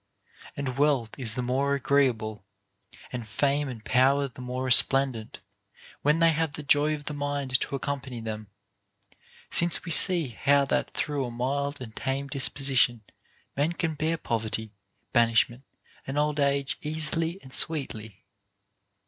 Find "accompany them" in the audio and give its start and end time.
7.75-8.47